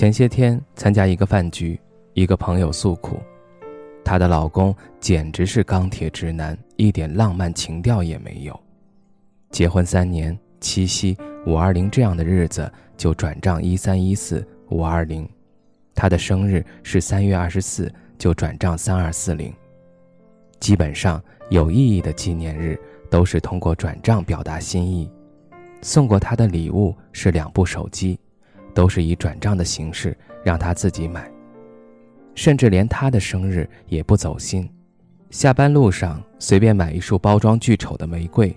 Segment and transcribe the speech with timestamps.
[0.00, 1.78] 前些天参加一个饭局，
[2.14, 3.20] 一个朋友诉苦，
[4.02, 8.60] 她的老公简直是钢铁直男，一点浪漫情调也没有。
[9.50, 11.14] 结婚三年，七夕、
[11.44, 15.28] 五二零这样的日子就转账一三一四五二零，
[15.94, 19.52] 他的生日是三月二十四，就转账三二四零。
[20.60, 25.12] 基本上有意义的纪念日都是通过转账表达心意。
[25.82, 28.18] 送过他的礼物是两部手机。
[28.70, 31.30] 都是以转账的形式让他自己买，
[32.34, 34.68] 甚至连他的生日也不走心。
[35.30, 38.54] 下班路上随便买一束包装巨丑的玫瑰，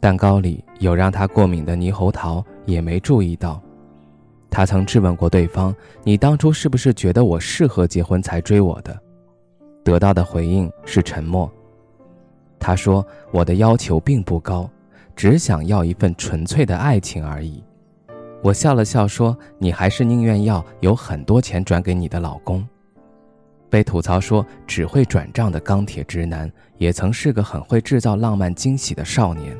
[0.00, 3.60] 蛋糕里有让他过敏的猕猴桃也没注意到。
[4.48, 8.98] 他曾质问过对方：“你当初是不是觉得我适合结婚才追我的？”
[9.84, 11.52] 得到的回应是沉默。
[12.58, 14.70] 他说：“我的要求并不高，
[15.14, 17.62] 只想要一份纯粹的爱情而已。”
[18.42, 22.66] 我笑了笑说：“你还是宁愿要有很多钱转给你的老公。”
[23.68, 29.56] 被吐槽说只会转账的钢铁直男，也曾是个很会制造浪漫惊喜的少年。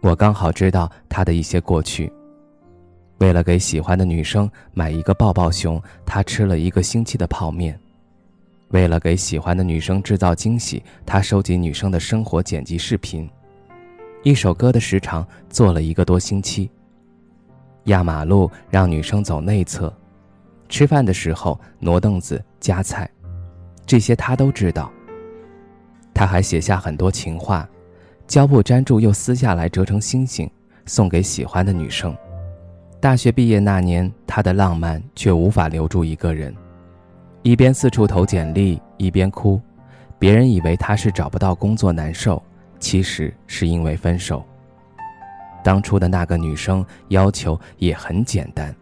[0.00, 2.12] 我刚好知道他的一些过去。
[3.18, 7.74] 为了给喜欢的女生买一个抱抱熊，他吃了一个星期的泡面；
[8.68, 13.28] 为了给喜欢的女生制造惊喜，他收集女生的生活剪辑视频。
[14.22, 16.70] 一首歌的时长做了一个多星期。
[17.84, 19.92] 压马路让女生走内侧，
[20.68, 23.10] 吃饭的时候挪凳子夹菜，
[23.84, 24.90] 这些他都知道。
[26.14, 27.68] 他还写下很多情话，
[28.26, 30.48] 胶布粘住又撕下来折成星星，
[30.86, 32.16] 送给喜欢的女生。
[33.00, 36.54] 大学毕业那年，他的浪漫却无法留住一个人，
[37.42, 39.60] 一边四处投简历，一边哭。
[40.20, 42.40] 别人以为他是找不到工作难受，
[42.78, 44.46] 其实是因为分手。
[45.62, 48.74] 当初的那个女生要求也很简单，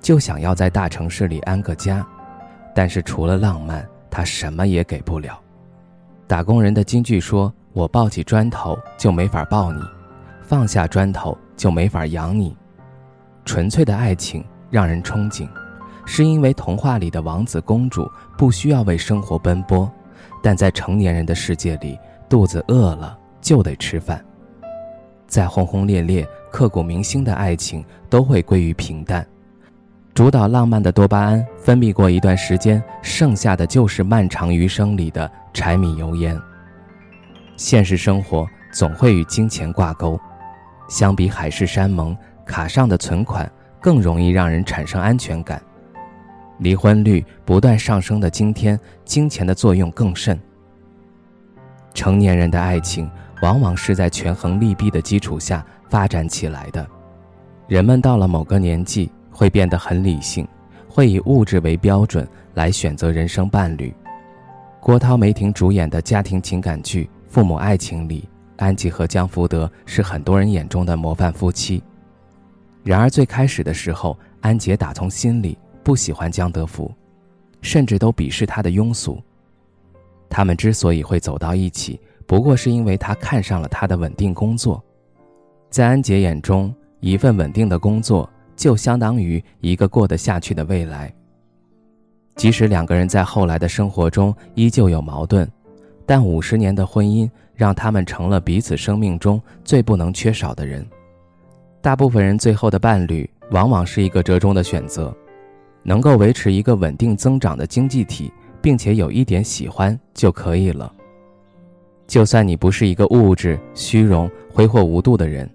[0.00, 2.06] 就想要在大城市里安个家，
[2.74, 5.40] 但是除了浪漫，她什么也给不了。
[6.26, 9.80] 打工人的金句说：“我抱起砖头就没法抱你，
[10.42, 12.56] 放下砖头就没法养你。”
[13.44, 15.48] 纯粹的爱情让人憧憬，
[16.04, 19.90] 是因为童话里的王子公主不需要为生活奔波，
[20.42, 24.24] 但在成年人的世界里，肚子饿了就得吃饭。
[25.32, 29.26] 再轰轰烈烈、刻骨铭心的爱情都会归于平淡，
[30.12, 36.38] 主导浪漫的多巴胺分泌过一段时间，剩下的就是漫长余生里的柴米油盐。
[37.56, 40.20] 现实生活总会与金钱挂钩，
[40.86, 43.50] 相比海誓山盟，卡上的存款
[43.80, 45.62] 更容易让人产生安全感。
[46.58, 50.38] 离婚率不断上升的今天，金钱的作用更甚。
[51.94, 53.10] 成年人的爱情。
[53.42, 56.88] 往往是在权衡利弊的基础下发展起来的。
[57.66, 60.46] 人们到了某个年纪，会变得很理性，
[60.88, 63.92] 会以物质为标准来选择人生伴侣。
[64.80, 71.82] 郭涛、梅婷主演的家庭情感剧《父母爱情》里，安吉和江福德是很多人眼中的模范夫妻。
[72.84, 76.92] 然而最开始的时候，安杰打从心里不喜欢江德福，
[77.60, 79.20] 甚至都鄙视他的庸俗。
[80.28, 81.98] 他们之所以会走到一起。
[82.32, 84.82] 不过是因为他看上了他的稳定工作，
[85.68, 88.26] 在安杰眼中，一份稳定的工作
[88.56, 91.12] 就相当于一个过得下去的未来。
[92.36, 95.46] 即使两个人在后来的生活中依旧有矛盾，
[96.06, 100.82] 但五十年的婚姻让他们成了彼此生命中最不能缺少的人。
[101.82, 105.14] 大部分人最后的伴侣往往是一个折中的选择，
[105.82, 110.90] 能够维持一个稳定增长的经济体，并且有一点喜欢就可以了。
[112.12, 115.50] 就算你不是一个物质虚荣、挥霍无度的人，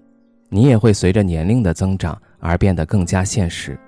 [0.48, 3.78] 你也会随着年龄的增长而变得更加现实。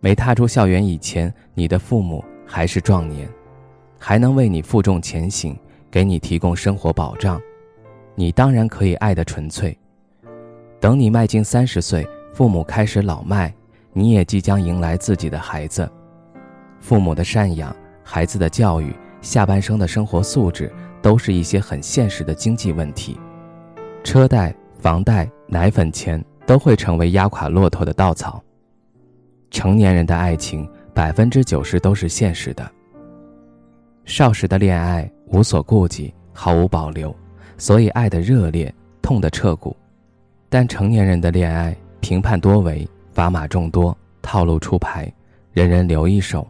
[0.00, 3.26] 没踏出校园以前，你的父母还是壮年，
[3.98, 5.56] 还能为你负重前行，
[5.90, 7.40] 给你提供生活保障，
[8.14, 9.74] 你当然可以爱的纯粹。
[10.78, 13.50] 等你迈进三十岁，父母开始老迈，
[13.94, 15.90] 你也即将迎来自己的孩子，
[16.80, 20.70] 父母的赡养、孩子的教育、下半生的生活素质。
[21.02, 23.18] 都是一些很现实的经济问题，
[24.04, 28.42] 车贷、房贷、奶粉钱都会成为压垮骆驼的稻草。
[29.50, 32.70] 成年人的爱情百分之九十都是现实的。
[34.04, 37.14] 少时的恋爱无所顾忌，毫无保留，
[37.58, 39.76] 所以爱的热烈，痛的彻骨。
[40.48, 45.12] 但成年人的恋爱评判多维，砝码众多，套路出牌，
[45.52, 46.46] 人人留一手。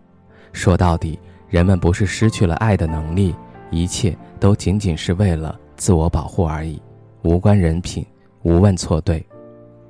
[0.52, 1.18] 说到底，
[1.48, 3.34] 人们不是失去了爱的能力，
[3.70, 6.80] 一切都仅仅是为了自我保护而已，
[7.22, 8.04] 无关人品，
[8.42, 9.24] 无问错对。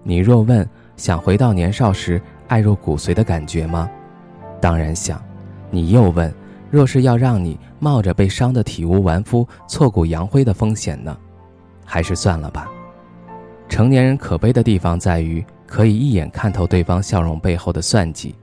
[0.03, 3.91] 你若问想回到年少时爱入骨髓的感觉吗？
[4.61, 5.23] 当然想。
[5.71, 6.33] 你又问。
[6.71, 11.19] 若是要让你冒着被伤得体无完肤、挫骨扬灰的风险呢？
[11.85, 12.71] 还是算了吧。
[13.69, 18.37] 成年人可悲的地方在于，可以一眼看透对方笑容背后的算计，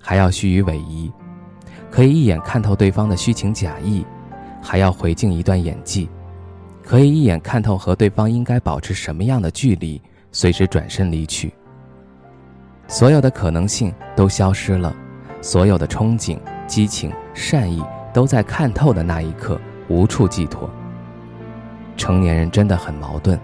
[0.00, 1.12] 还要虚与委蛇；
[1.90, 4.06] 可以一眼看透对方的虚情假意，
[4.62, 6.08] 还要回敬一段演技；
[6.82, 10.00] 可以一眼看透和对方应该保持什么样的距离，
[10.32, 11.52] 随时转身离去。
[12.86, 14.94] 所有的可能性都消失了，
[15.40, 16.38] 所有的憧憬。
[16.66, 17.82] 激情、善意
[18.12, 19.58] 都在看透的那一刻
[19.88, 20.68] 无处寄托。
[21.96, 23.40] 成年人真的很矛盾，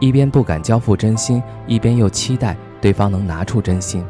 [0.00, 4.04] 一边不敢交付真心，一边又期待对方能拿出真心。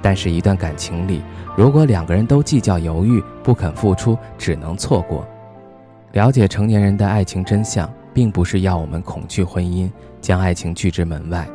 [0.00, 1.22] 但是，一段感情里，
[1.56, 5.26] 如果两个人都计较、犹豫、不肯付出，只能错过。
[6.12, 11.48] 了解成年人的爱情真相，并不是要我们恐惧婚姻，将爱情拒之门外，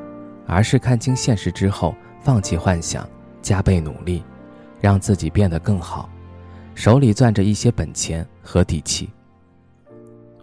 [0.47, 3.07] 而是看清现实之后，放弃幻想，
[3.39, 4.23] 加倍努力，
[4.81, 6.09] 让自己变得更好。
[6.73, 9.09] 手里攥着一些本钱和底气。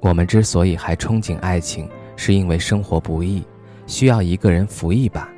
[0.01, 3.45] 我们之所以还憧憬爱情，是因为生活不易，
[3.87, 5.29] 需要一个人扶一把。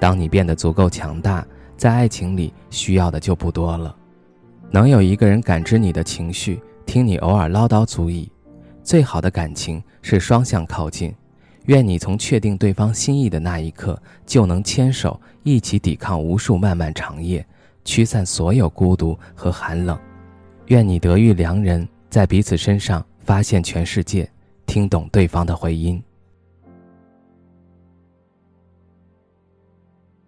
[0.00, 3.94] 当你变得足够强大，在爱情里需要的就不多了。
[4.70, 8.30] 能有一个人感知你的情绪，听你偶尔唠叨足矣。
[8.82, 11.14] 最好的感情是双向靠近。
[11.66, 17.46] 愿你从确定对方心意的那一刻，就能牵手一起抵抗无数漫漫长夜，
[17.86, 19.98] 驱散所有孤独和寒冷。
[20.66, 24.30] 愿你得遇良人，在彼此身上发现全世界，
[24.66, 26.02] 听懂对方的回音。